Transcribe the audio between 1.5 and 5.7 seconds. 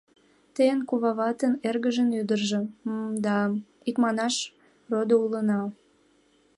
эргыжын ӱдыржӧ... м-м... да, икманаш, родо улына...